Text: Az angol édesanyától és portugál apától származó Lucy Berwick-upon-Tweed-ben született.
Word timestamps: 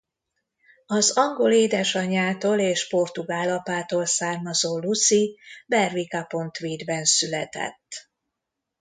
Az 0.85 1.11
angol 1.17 1.51
édesanyától 1.51 2.59
és 2.59 2.87
portugál 2.87 3.49
apától 3.49 4.05
származó 4.05 4.79
Lucy 4.79 5.37
Berwick-upon-Tweed-ben 5.67 7.05
született. 7.05 8.09